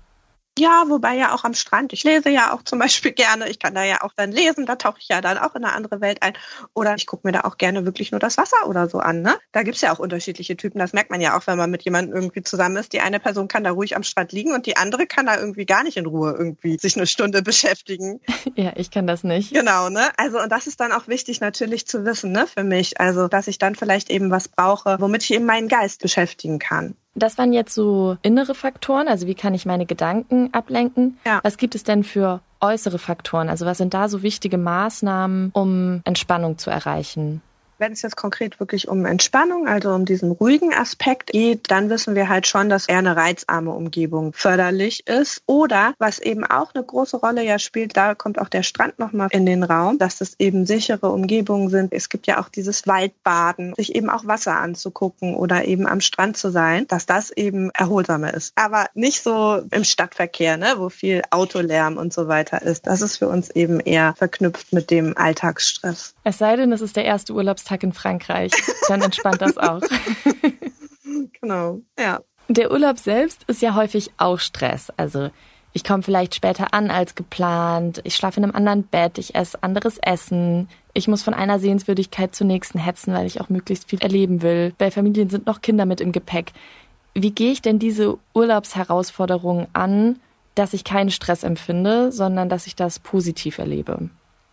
[0.57, 1.93] Ja, wobei ja auch am Strand.
[1.93, 3.49] Ich lese ja auch zum Beispiel gerne.
[3.49, 4.65] Ich kann da ja auch dann lesen.
[4.65, 6.33] Da tauche ich ja dann auch in eine andere Welt ein.
[6.73, 9.21] Oder ich gucke mir da auch gerne wirklich nur das Wasser oder so an.
[9.21, 9.35] Ne?
[9.51, 10.79] Da gibt's ja auch unterschiedliche Typen.
[10.79, 12.93] Das merkt man ja auch, wenn man mit jemandem irgendwie zusammen ist.
[12.93, 15.65] Die eine Person kann da ruhig am Strand liegen und die andere kann da irgendwie
[15.65, 18.19] gar nicht in Ruhe irgendwie sich eine Stunde beschäftigen.
[18.55, 19.53] Ja, ich kann das nicht.
[19.53, 20.09] Genau, ne?
[20.17, 22.99] Also und das ist dann auch wichtig natürlich zu wissen, ne, für mich.
[22.99, 26.95] Also, dass ich dann vielleicht eben was brauche, womit ich eben meinen Geist beschäftigen kann.
[27.17, 31.17] Das waren jetzt so innere Faktoren, also wie kann ich meine Gedanken ablenken?
[31.25, 31.39] Ja.
[31.43, 33.49] Was gibt es denn für äußere Faktoren?
[33.49, 37.41] Also was sind da so wichtige Maßnahmen, um Entspannung zu erreichen?
[37.79, 42.15] Wenn es jetzt konkret wirklich um Entspannung, also um diesen ruhigen Aspekt geht, dann wissen
[42.15, 45.43] wir halt schon, dass eher eine reizarme Umgebung förderlich ist.
[45.45, 49.29] Oder was eben auch eine große Rolle ja spielt, da kommt auch der Strand nochmal
[49.31, 51.93] in den Raum, dass das eben sichere Umgebungen sind.
[51.93, 56.37] Es gibt ja auch dieses Waldbaden, sich eben auch Wasser anzugucken oder eben am Strand
[56.37, 58.53] zu sein, dass das eben erholsamer ist.
[58.55, 62.87] Aber nicht so im Stadtverkehr, ne, wo viel Autolärm und so weiter ist.
[62.87, 66.15] Das ist für uns eben eher verknüpft mit dem Alltagsstress.
[66.27, 68.51] Es sei denn, es ist der erste Urlaubs Urlaubstag in Frankreich.
[68.89, 69.79] Dann entspannt das auch.
[71.41, 72.19] genau, ja.
[72.49, 74.91] Der Urlaub selbst ist ja häufig auch Stress.
[74.97, 75.29] Also
[75.71, 79.63] ich komme vielleicht später an als geplant, ich schlafe in einem anderen Bett, ich esse
[79.63, 84.01] anderes Essen, ich muss von einer Sehenswürdigkeit zur nächsten hetzen, weil ich auch möglichst viel
[84.01, 84.73] erleben will.
[84.77, 86.51] Bei Familien sind noch Kinder mit im Gepäck.
[87.13, 90.19] Wie gehe ich denn diese Urlaubsherausforderungen an,
[90.55, 94.09] dass ich keinen Stress empfinde, sondern dass ich das positiv erlebe?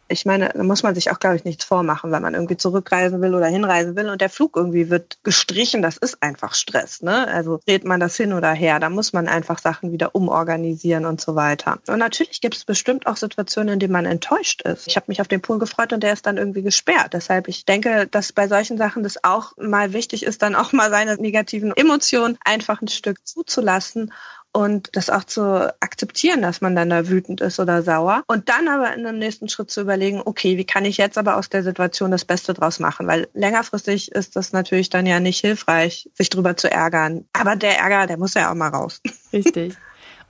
[0.09, 3.23] Ich meine, da muss man sich auch, glaube ich, nichts vormachen, wenn man irgendwie zurückreisen
[3.23, 5.83] will oder hinreisen will und der Flug irgendwie wird gestrichen.
[5.83, 7.03] Das ist einfach Stress.
[7.03, 7.27] Ne?
[7.29, 8.81] Also dreht man das hin oder her.
[8.81, 11.79] Da muss man einfach Sachen wieder umorganisieren und so weiter.
[11.87, 14.87] Und natürlich gibt es bestimmt auch Situationen, in denen man enttäuscht ist.
[14.87, 17.15] Ich habe mich auf den Pool gefreut und der ist dann irgendwie gesperrt.
[17.15, 20.91] Deshalb, ich denke, dass bei solchen Sachen das auch mal wichtig ist, dann auch mal
[20.91, 24.13] seine negativen Emotionen einfach ein Stück zuzulassen
[24.57, 28.23] und das auch zu akzeptieren, dass man dann da wütend ist oder sauer.
[28.29, 31.37] Und dann aber in einem nächsten Schritt zu überlegen, okay, wie kann ich jetzt aber
[31.37, 33.09] aus der Situation das Beste draus machen?
[33.09, 37.27] Weil längerfristig ist das natürlich dann ja nicht hilfreich, sich drüber zu ärgern.
[37.33, 39.03] Aber der Ärger, der muss ja auch mal raus.
[39.33, 39.77] Richtig.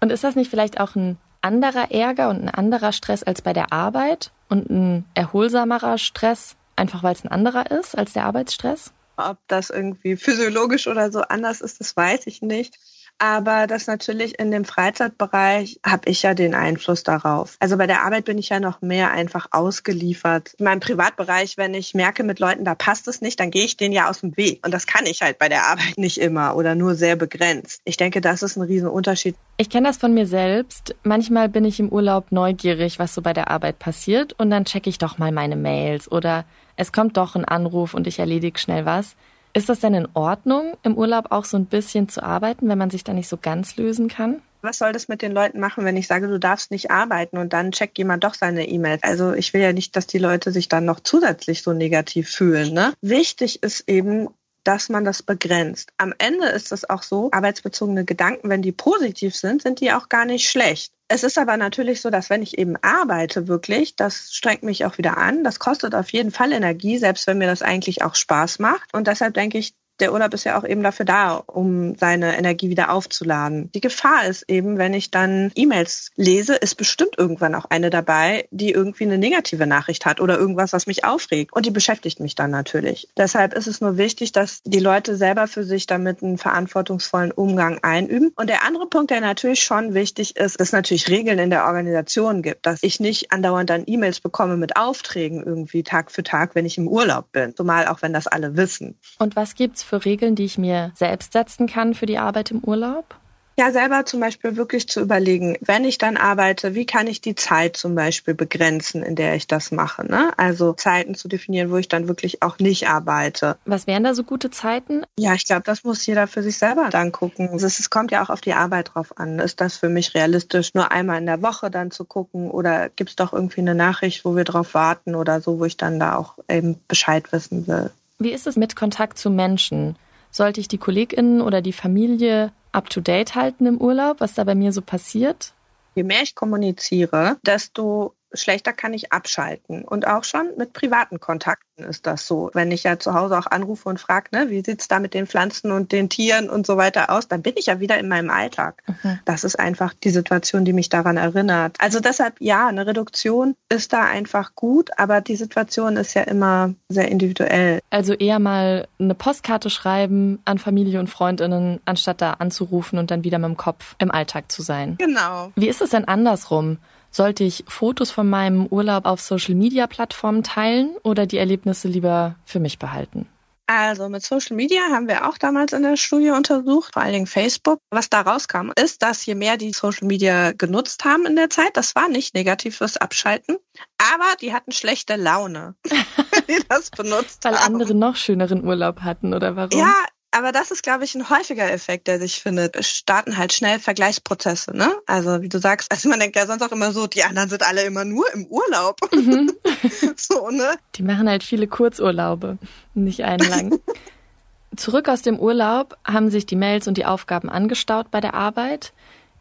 [0.01, 3.53] Und ist das nicht vielleicht auch ein anderer Ärger und ein anderer Stress als bei
[3.53, 8.91] der Arbeit und ein erholsamerer Stress, einfach weil es ein anderer ist als der Arbeitsstress?
[9.19, 12.79] Ob das irgendwie physiologisch oder so anders ist, das weiß ich nicht.
[13.19, 17.57] Aber das natürlich in dem Freizeitbereich habe ich ja den Einfluss darauf.
[17.61, 20.55] Also bei der Arbeit bin ich ja noch mehr einfach ausgeliefert.
[20.59, 23.77] In meinem Privatbereich, wenn ich merke mit Leuten, da passt es nicht, dann gehe ich
[23.77, 24.65] denen ja aus dem Weg.
[24.65, 27.81] Und das kann ich halt bei der Arbeit nicht immer oder nur sehr begrenzt.
[27.85, 29.37] Ich denke, das ist ein Riesenunterschied.
[29.57, 30.95] Ich kenne das von mir selbst.
[31.05, 34.91] Manchmal bin ich im Urlaub neugierig, was so bei der Arbeit passiert und dann checke
[34.91, 36.45] ich doch mal meine Mails oder
[36.77, 39.15] es kommt doch ein Anruf und ich erledige schnell was.
[39.57, 42.91] Ist das denn in Ordnung, im Urlaub auch so ein bisschen zu arbeiten, wenn man
[42.91, 44.43] sich da nicht so ganz lösen kann?
[44.63, 47.53] Was soll das mit den Leuten machen, wenn ich sage, du darfst nicht arbeiten und
[47.53, 49.05] dann checkt jemand doch seine E-Mails?
[49.05, 52.75] Also ich will ja nicht, dass die Leute sich dann noch zusätzlich so negativ fühlen.
[52.75, 52.95] Ne?
[53.01, 54.29] Wichtig ist eben,
[54.65, 55.93] dass man das begrenzt.
[55.99, 60.09] Am Ende ist es auch so, arbeitsbezogene Gedanken, wenn die positiv sind, sind die auch
[60.09, 60.94] gar nicht schlecht.
[61.09, 64.97] Es ist aber natürlich so, dass wenn ich eben arbeite wirklich, das strengt mich auch
[64.97, 65.45] wieder an.
[65.45, 68.95] Das kostet auf jeden Fall Energie, selbst wenn mir das eigentlich auch Spaß macht.
[68.95, 72.69] Und deshalb denke ich, der Urlaub ist ja auch eben dafür da, um seine Energie
[72.69, 73.71] wieder aufzuladen.
[73.73, 78.49] Die Gefahr ist eben, wenn ich dann E-Mails lese, ist bestimmt irgendwann auch eine dabei,
[78.51, 81.53] die irgendwie eine negative Nachricht hat oder irgendwas, was mich aufregt.
[81.53, 83.09] Und die beschäftigt mich dann natürlich.
[83.17, 87.79] Deshalb ist es nur wichtig, dass die Leute selber für sich damit einen verantwortungsvollen Umgang
[87.83, 88.33] einüben.
[88.37, 92.43] Und der andere Punkt, der natürlich schon wichtig ist, es natürlich Regeln in der Organisation
[92.43, 96.67] gibt, dass ich nicht andauernd dann E-Mails bekomme mit Aufträgen irgendwie Tag für Tag, wenn
[96.67, 97.55] ich im Urlaub bin.
[97.55, 98.99] Zumal auch wenn das alle wissen.
[99.19, 102.61] Und was gibt's für Regeln, die ich mir selbst setzen kann für die Arbeit im
[102.61, 103.17] Urlaub?
[103.57, 107.37] Ja, selber zum Beispiel wirklich zu überlegen, wenn ich dann arbeite, wie kann ich die
[107.37, 110.05] Zeit zum Beispiel begrenzen, in der ich das mache.
[110.05, 110.33] Ne?
[110.37, 113.57] Also Zeiten zu definieren, wo ich dann wirklich auch nicht arbeite.
[113.65, 115.03] Was wären da so gute Zeiten?
[115.17, 117.49] Ja, ich glaube, das muss jeder für sich selber dann gucken.
[117.55, 119.39] Es kommt ja auch auf die Arbeit drauf an.
[119.39, 123.11] Ist das für mich realistisch, nur einmal in der Woche dann zu gucken oder gibt
[123.11, 126.17] es doch irgendwie eine Nachricht, wo wir drauf warten oder so, wo ich dann da
[126.17, 127.93] auch eben Bescheid wissen will.
[128.19, 129.97] Wie ist es mit Kontakt zu Menschen?
[130.31, 134.45] Sollte ich die KollegInnen oder die Familie up to date halten im Urlaub, was da
[134.45, 135.55] bei mir so passiert?
[135.95, 139.85] Je mehr ich kommuniziere, desto schlechter kann ich abschalten.
[139.85, 142.51] Und auch schon mit privaten Kontakten ist das so.
[142.55, 145.27] Wenn ich ja zu Hause auch anrufe und frage, ne, wie sieht's da mit den
[145.27, 148.31] Pflanzen und den Tieren und so weiter aus, dann bin ich ja wieder in meinem
[148.31, 148.83] Alltag.
[148.87, 149.19] Mhm.
[149.25, 151.77] Das ist einfach die Situation, die mich daran erinnert.
[151.79, 156.75] Also deshalb, ja, eine Reduktion ist da einfach gut, aber die Situation ist ja immer
[156.89, 157.81] sehr individuell.
[157.91, 163.25] Also eher mal eine Postkarte schreiben an Familie und Freundinnen, anstatt da anzurufen und dann
[163.25, 164.97] wieder mit dem Kopf im Alltag zu sein.
[164.99, 165.53] Genau.
[165.57, 166.79] Wie ist es denn andersrum?
[167.15, 172.81] Sollte ich Fotos von meinem Urlaub auf Social-Media-Plattformen teilen oder die Erlebnisse lieber für mich
[172.81, 173.29] behalten?
[173.69, 177.29] Also mit Social Media haben wir auch damals in der Studie untersucht, vor allen Dingen
[177.29, 177.79] Facebook.
[177.89, 181.77] Was da rauskam, ist, dass je mehr die Social Media genutzt haben in der Zeit,
[181.77, 183.59] das war nicht negativ fürs Abschalten,
[183.97, 185.77] aber die hatten schlechte Laune,
[186.49, 187.75] die das benutzt Weil haben.
[187.75, 189.79] Weil andere noch schöneren Urlaub hatten oder warum?
[189.79, 189.95] Ja,
[190.35, 192.77] aber das ist, glaube ich, ein häufiger Effekt, der sich findet.
[192.77, 194.93] Es starten halt schnell Vergleichsprozesse, ne?
[195.07, 197.63] Also wie du sagst, also man denkt ja sonst auch immer so, die anderen sind
[197.63, 198.99] alle immer nur im Urlaub.
[199.13, 199.53] Mhm.
[200.17, 200.75] so, ne?
[200.97, 202.59] Die machen halt viele Kurzurlaube,
[202.95, 203.81] nicht einen lang.
[204.77, 208.93] Zurück aus dem Urlaub haben sich die Mails und die Aufgaben angestaut bei der Arbeit.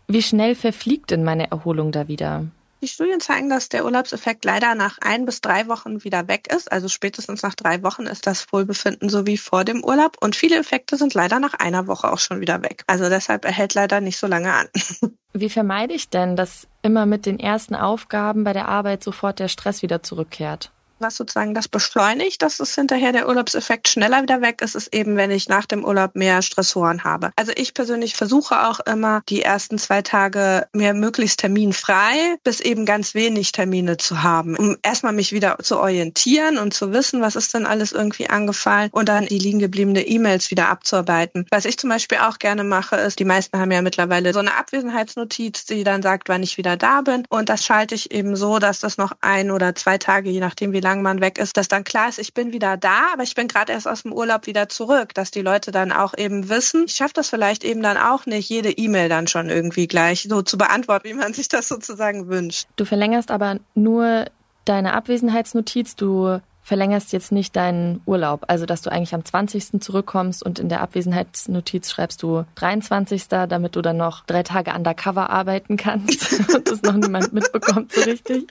[0.07, 2.45] Wie schnell verfliegt denn meine Erholung da wieder?
[2.83, 6.69] Die Studien zeigen, dass der Urlaubseffekt leider nach ein bis drei Wochen wieder weg ist.
[6.69, 10.17] Also spätestens nach drei Wochen ist das Wohlbefinden so wie vor dem Urlaub.
[10.19, 12.83] Und viele Effekte sind leider nach einer Woche auch schon wieder weg.
[12.85, 14.67] Also deshalb erhält leider nicht so lange an.
[15.33, 19.47] Wie vermeide ich denn, dass immer mit den ersten Aufgaben bei der Arbeit sofort der
[19.47, 20.73] Stress wieder zurückkehrt?
[21.03, 25.17] Was sozusagen das beschleunigt, dass es hinterher der Urlaubseffekt schneller wieder weg ist, ist eben,
[25.17, 27.31] wenn ich nach dem Urlaub mehr Stressoren habe.
[27.35, 32.85] Also ich persönlich versuche auch immer, die ersten zwei Tage mir möglichst terminfrei bis eben
[32.85, 37.35] ganz wenig Termine zu haben, um erstmal mich wieder zu orientieren und zu wissen, was
[37.35, 41.45] ist denn alles irgendwie angefallen und dann die liegen gebliebene E-Mails wieder abzuarbeiten.
[41.51, 44.55] Was ich zum Beispiel auch gerne mache, ist, die meisten haben ja mittlerweile so eine
[44.55, 48.59] Abwesenheitsnotiz, die dann sagt, wann ich wieder da bin und das schalte ich eben so,
[48.59, 51.57] dass das noch ein oder zwei Tage, je nachdem wie lange lang man weg ist,
[51.57, 54.13] dass dann klar ist, ich bin wieder da, aber ich bin gerade erst aus dem
[54.13, 57.81] Urlaub wieder zurück, dass die Leute dann auch eben wissen, ich schaffe das vielleicht eben
[57.81, 61.47] dann auch nicht, jede E-Mail dann schon irgendwie gleich so zu beantworten, wie man sich
[61.47, 62.67] das sozusagen wünscht.
[62.75, 64.25] Du verlängerst aber nur
[64.65, 68.45] deine Abwesenheitsnotiz, du verlängerst jetzt nicht deinen Urlaub.
[68.47, 69.81] Also, dass du eigentlich am 20.
[69.81, 73.27] zurückkommst und in der Abwesenheitsnotiz schreibst du 23.
[73.27, 78.01] damit du dann noch drei Tage undercover arbeiten kannst und das noch niemand mitbekommt so
[78.01, 78.47] richtig.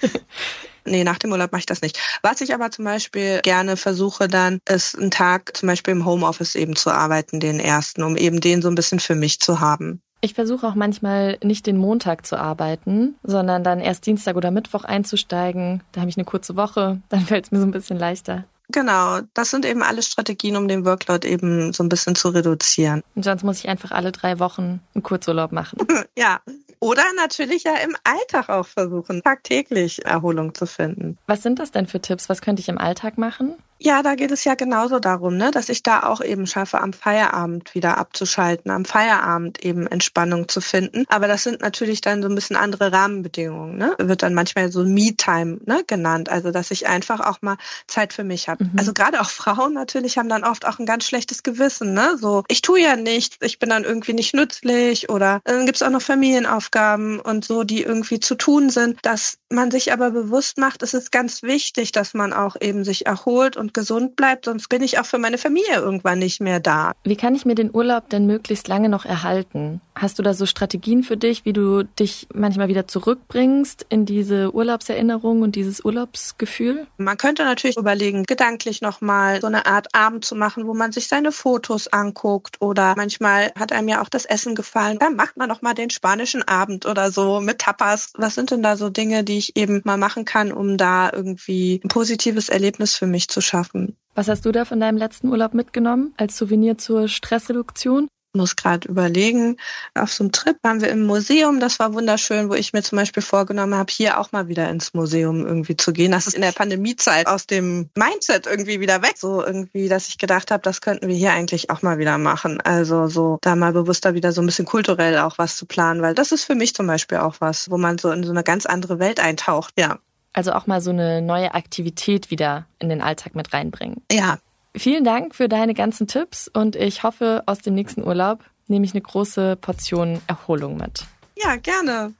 [0.85, 1.99] Nee, nach dem Urlaub mache ich das nicht.
[2.23, 6.55] Was ich aber zum Beispiel gerne versuche dann, ist einen Tag zum Beispiel im Homeoffice
[6.55, 10.03] eben zu arbeiten, den ersten, um eben den so ein bisschen für mich zu haben.
[10.25, 14.85] Ich versuche auch manchmal nicht den Montag zu arbeiten, sondern dann erst Dienstag oder Mittwoch
[14.85, 15.83] einzusteigen.
[15.91, 18.45] Da habe ich eine kurze Woche, dann fällt es mir so ein bisschen leichter.
[18.73, 23.03] Genau, das sind eben alle Strategien, um den Workload eben so ein bisschen zu reduzieren.
[23.15, 25.79] Und sonst muss ich einfach alle drei Wochen einen Kurzurlaub machen.
[26.17, 26.41] ja,
[26.83, 31.17] oder natürlich ja im Alltag auch versuchen, tagtäglich Erholung zu finden.
[31.29, 32.29] Was sind das denn für Tipps?
[32.29, 33.55] Was könnte ich im Alltag machen?
[33.85, 36.93] Ja, da geht es ja genauso darum, ne, dass ich da auch eben schaffe, am
[36.93, 41.05] Feierabend wieder abzuschalten, am Feierabend eben Entspannung zu finden.
[41.09, 43.77] Aber das sind natürlich dann so ein bisschen andere Rahmenbedingungen.
[43.77, 43.97] Ne?
[43.99, 46.29] Wird dann manchmal so Me-Time ne, genannt.
[46.29, 47.57] Also dass ich einfach auch mal
[47.89, 48.63] Zeit für mich habe.
[48.65, 48.71] Mhm.
[48.79, 51.93] Also gerade auch Frauen natürlich haben dann oft auch ein ganz schlechtes Gewissen.
[51.93, 52.17] Ne?
[52.21, 55.83] So, ich tue ja nichts, ich bin dann irgendwie nicht nützlich oder dann gibt es
[55.83, 59.01] auch noch Familienaufgaben und so, die irgendwie zu tun sind.
[59.03, 63.07] Dass man sich aber bewusst macht, es ist ganz wichtig, dass man auch eben sich
[63.07, 66.93] erholt und gesund bleibt, sonst bin ich auch für meine Familie irgendwann nicht mehr da.
[67.05, 69.81] Wie kann ich mir den Urlaub denn möglichst lange noch erhalten?
[69.95, 74.55] Hast du da so Strategien für dich, wie du dich manchmal wieder zurückbringst in diese
[74.55, 76.87] Urlaubserinnerung und dieses Urlaubsgefühl?
[76.97, 81.09] Man könnte natürlich überlegen, gedanklich nochmal so eine Art Abend zu machen, wo man sich
[81.09, 84.99] seine Fotos anguckt oder manchmal hat einem ja auch das Essen gefallen.
[84.99, 88.13] Dann macht man nochmal den spanischen Abend oder so mit Tapas.
[88.17, 91.81] Was sind denn da so Dinge, die ich eben mal machen kann, um da irgendwie
[91.85, 93.97] ein positives Erlebnis für mich zu schaffen?
[94.15, 98.09] Was hast du da von deinem letzten Urlaub mitgenommen als Souvenir zur Stressreduktion?
[98.35, 99.57] Muss gerade überlegen.
[99.95, 102.97] Auf so einem Trip waren wir im Museum, das war wunderschön, wo ich mir zum
[102.97, 106.13] Beispiel vorgenommen habe, hier auch mal wieder ins Museum irgendwie zu gehen.
[106.13, 109.15] Das ist in der Pandemiezeit aus dem Mindset irgendwie wieder weg.
[109.17, 112.61] So irgendwie, dass ich gedacht habe, das könnten wir hier eigentlich auch mal wieder machen.
[112.61, 116.15] Also so da mal bewusster wieder so ein bisschen kulturell auch was zu planen, weil
[116.15, 118.67] das ist für mich zum Beispiel auch was, wo man so in so eine ganz
[118.67, 119.99] andere Welt eintaucht, ja.
[120.33, 124.03] Also auch mal so eine neue Aktivität wieder in den Alltag mit reinbringen.
[124.11, 124.39] Ja,
[124.77, 128.95] Vielen Dank für deine ganzen Tipps und ich hoffe, aus dem nächsten Urlaub nehme ich
[128.95, 131.05] eine große Portion Erholung mit.
[131.37, 132.15] Ja, gerne.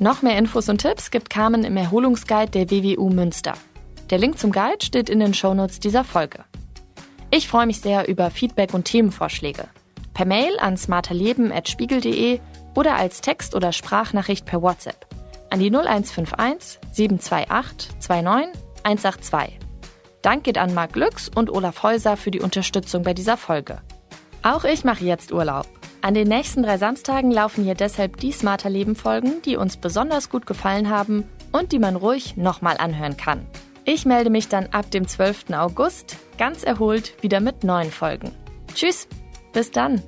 [0.00, 3.54] Noch mehr Infos und Tipps gibt Carmen im Erholungsguide der WWU Münster.
[4.10, 6.44] Der Link zum Guide steht in den Shownotes dieser Folge.
[7.30, 9.68] Ich freue mich sehr über Feedback und Themenvorschläge.
[10.14, 12.40] Per Mail an smarterleben.spiegel.de
[12.74, 15.06] oder als Text- oder Sprachnachricht per WhatsApp
[15.50, 19.58] an die 0151 728 29 182.
[20.22, 23.80] Dank geht an Marc Glücks und Olaf Häuser für die Unterstützung bei dieser Folge.
[24.42, 25.66] Auch ich mache jetzt Urlaub.
[26.00, 30.28] An den nächsten drei Samstagen laufen hier deshalb die Smarter Leben Folgen, die uns besonders
[30.28, 33.46] gut gefallen haben und die man ruhig nochmal anhören kann.
[33.86, 35.50] Ich melde mich dann ab dem 12.
[35.52, 38.32] August ganz erholt wieder mit neuen Folgen.
[38.74, 39.08] Tschüss,
[39.52, 40.02] bis dann.